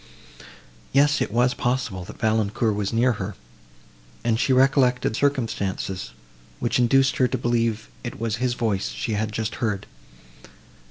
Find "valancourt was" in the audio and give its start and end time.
2.17-2.91